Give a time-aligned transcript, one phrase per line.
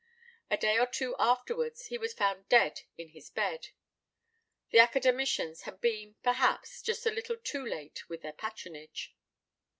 [0.49, 3.67] A day or two afterwards he was found dead in his bed.
[4.71, 9.15] The Academicians had been, perhaps, just a little too late with their patronage.